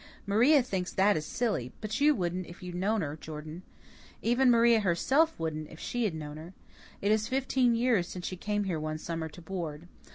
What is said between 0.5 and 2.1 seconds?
thinks that is silly, but